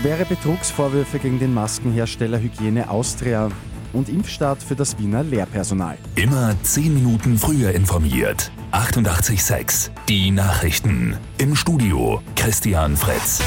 Schwere 0.00 0.24
Betrugsvorwürfe 0.24 1.18
gegen 1.18 1.38
den 1.38 1.52
Maskenhersteller 1.52 2.40
Hygiene 2.40 2.88
Austria 2.88 3.50
und 3.92 4.08
Impfstart 4.08 4.62
für 4.62 4.74
das 4.74 4.98
Wiener 4.98 5.22
Lehrpersonal. 5.22 5.98
Immer 6.14 6.56
10 6.62 6.94
Minuten 6.94 7.36
früher 7.36 7.72
informiert. 7.72 8.50
88.6 8.72 9.90
Die 10.08 10.30
Nachrichten. 10.30 11.18
Im 11.36 11.54
Studio 11.54 12.22
Christian 12.34 12.96
Fritz. 12.96 13.42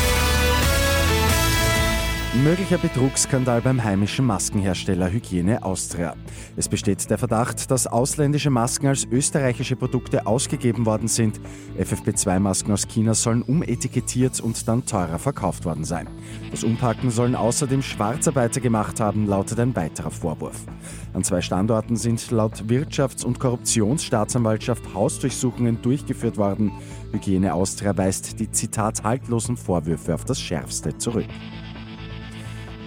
Möglicher 2.41 2.79
Betrugsskandal 2.79 3.61
beim 3.61 3.83
heimischen 3.83 4.25
Maskenhersteller 4.25 5.11
Hygiene 5.11 5.61
Austria. 5.61 6.15
Es 6.55 6.67
besteht 6.67 7.07
der 7.11 7.19
Verdacht, 7.19 7.69
dass 7.69 7.85
ausländische 7.85 8.49
Masken 8.49 8.87
als 8.87 9.05
österreichische 9.05 9.75
Produkte 9.75 10.25
ausgegeben 10.25 10.87
worden 10.87 11.07
sind. 11.07 11.39
FFP2-Masken 11.77 12.73
aus 12.73 12.87
China 12.87 13.13
sollen 13.13 13.43
umetikettiert 13.43 14.39
und 14.39 14.67
dann 14.67 14.83
teurer 14.83 15.19
verkauft 15.19 15.63
worden 15.65 15.83
sein. 15.83 16.09
Das 16.49 16.63
Umpacken 16.63 17.11
sollen 17.11 17.35
außerdem 17.35 17.83
Schwarzarbeiter 17.83 18.61
gemacht 18.61 18.99
haben, 18.99 19.27
lautet 19.27 19.59
ein 19.59 19.75
weiterer 19.75 20.09
Vorwurf. 20.09 20.65
An 21.13 21.23
zwei 21.23 21.41
Standorten 21.41 21.97
sind 21.97 22.31
laut 22.31 22.63
Wirtschafts- 22.67 23.23
und 23.23 23.39
Korruptionsstaatsanwaltschaft 23.39 24.95
Hausdurchsuchungen 24.95 25.83
durchgeführt 25.83 26.37
worden. 26.37 26.71
Hygiene 27.11 27.53
Austria 27.53 27.95
weist 27.95 28.39
die 28.39 28.49
Zitat 28.49 29.03
haltlosen 29.03 29.55
Vorwürfe 29.55 30.15
auf 30.15 30.25
das 30.25 30.41
Schärfste 30.41 30.97
zurück. 30.97 31.29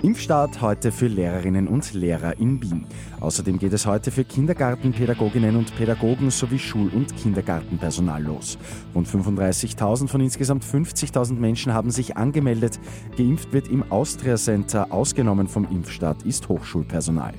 Impfstart 0.02 0.60
heute 0.60 0.92
für 0.92 1.06
Lehrerinnen 1.06 1.66
und 1.68 1.94
Lehrer 1.94 2.38
in 2.38 2.60
Wien. 2.60 2.86
Außerdem 3.20 3.58
geht 3.58 3.72
es 3.72 3.86
heute 3.86 4.10
für 4.10 4.24
Kindergartenpädagoginnen 4.24 5.56
und 5.56 5.74
Pädagogen 5.74 6.30
sowie 6.30 6.58
Schul- 6.58 6.90
und 6.90 7.16
Kindergartenpersonal 7.16 8.22
los. 8.22 8.58
Rund 8.94 9.08
35.000 9.08 10.08
von 10.08 10.20
insgesamt 10.20 10.64
50.000 10.64 11.34
Menschen 11.34 11.72
haben 11.72 11.90
sich 11.90 12.16
angemeldet. 12.16 12.78
Geimpft 13.16 13.52
wird 13.52 13.68
im 13.68 13.90
Austria 13.90 14.36
Center, 14.36 14.92
ausgenommen 14.92 15.48
vom 15.48 15.66
Impfstart 15.70 16.24
ist 16.24 16.48
Hochschulpersonal. 16.48 17.34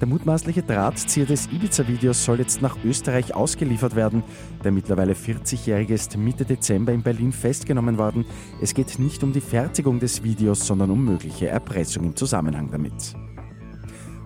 Der 0.00 0.06
mutmaßliche 0.06 0.62
Drahtzieher 0.62 1.26
des 1.26 1.48
Ibiza-Videos 1.50 2.24
soll 2.24 2.38
jetzt 2.38 2.62
nach 2.62 2.76
Österreich 2.84 3.34
ausgeliefert 3.34 3.96
werden. 3.96 4.22
Der 4.62 4.70
mittlerweile 4.70 5.14
40-Jährige 5.14 5.94
ist 5.94 6.16
Mitte 6.16 6.44
Dezember 6.44 6.92
in 6.92 7.02
Berlin 7.02 7.32
festgenommen 7.32 7.98
worden. 7.98 8.24
Es 8.62 8.74
geht 8.74 8.98
nicht 9.00 9.24
um 9.24 9.32
die 9.32 9.40
Fertigung 9.40 9.98
des 9.98 10.22
Videos, 10.22 10.64
sondern 10.66 10.90
um 10.90 11.04
mögliche 11.04 11.48
Erpressung 11.48 12.04
im 12.04 12.14
Zusammenhang 12.14 12.70
damit. 12.70 13.16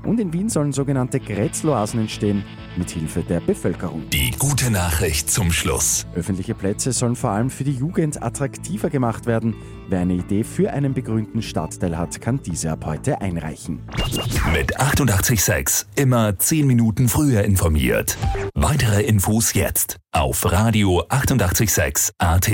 Und 0.05 0.21
in 0.21 0.33
Wien 0.33 0.49
sollen 0.49 0.73
sogenannte 0.73 1.21
Grätzloasen 1.21 2.01
entstehen, 2.01 2.45
mit 2.77 2.91
Hilfe 2.91 3.23
der 3.23 3.41
Bevölkerung. 3.41 4.09
Die 4.11 4.31
gute 4.39 4.71
Nachricht 4.71 5.31
zum 5.31 5.53
Schluss. 5.53 6.07
Öffentliche 6.15 6.55
Plätze 6.55 6.93
sollen 6.93 7.17
vor 7.17 7.31
allem 7.31 7.51
für 7.51 7.65
die 7.65 7.73
Jugend 7.73 8.23
attraktiver 8.23 8.91
gemacht 8.91 9.27
werden. 9.27 9.55
Wer 9.89 10.01
eine 10.01 10.15
Idee 10.15 10.45
für 10.45 10.73
einen 10.73 10.95
begrünten 10.95 11.43
Stadtteil 11.43 11.97
hat, 11.97 12.21
kann 12.21 12.41
diese 12.43 12.71
ab 12.71 12.85
heute 12.87 13.21
einreichen. 13.21 13.81
Mit 14.53 14.79
886 14.81 15.87
immer 15.97 16.39
10 16.39 16.67
Minuten 16.67 17.09
früher 17.09 17.45
informiert. 17.45 18.17
Weitere 18.55 19.03
Infos 19.03 19.55
jetzt 19.55 19.99
auf 20.13 20.51
Radio 20.51 21.05
886 21.09 22.15
AT. 22.19 22.51